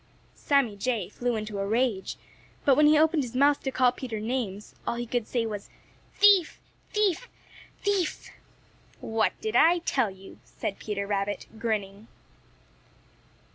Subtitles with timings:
[0.33, 2.17] Sammy Jay flew into a rage,
[2.65, 5.69] but when he opened his mouth to call Peter names, all he could say was
[6.15, 6.59] "Thief!
[6.91, 7.29] thief!
[7.83, 8.31] thief!"
[8.99, 12.07] "What did I tell you?" said Peter Rabbit, grinning.